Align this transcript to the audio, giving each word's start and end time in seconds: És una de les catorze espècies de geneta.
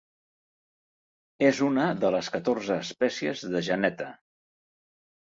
És 1.51 1.61
una 1.69 1.87
de 2.05 2.13
les 2.17 2.31
catorze 2.39 2.81
espècies 2.87 3.47
de 3.55 3.65
geneta. 3.73 4.13